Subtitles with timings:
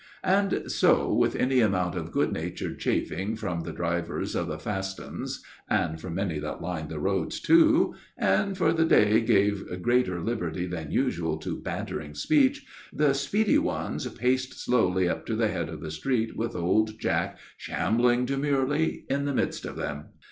[0.23, 4.99] And so, with any amount of good natured chaffing from the drivers of the "fast
[4.99, 10.65] 'uns," and from many that lined the road too, for the day gave greater liberty
[10.65, 15.81] than usual to bantering speech, the speedy ones paced slowly up to the head of
[15.81, 20.05] the street, with old Jack shambling demurely in the midst of them.